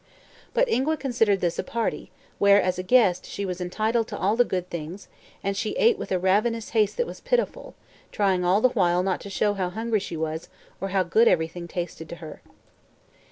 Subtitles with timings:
[0.55, 2.09] But Ingua considered this a "party,"
[2.39, 5.07] where as a guest she was entitled to all the good things,
[5.43, 7.75] and she ate with a ravenous haste that was pitiful,
[8.11, 10.49] trying the while not to show how hungry she was
[10.81, 12.41] or how good everything tasted to her.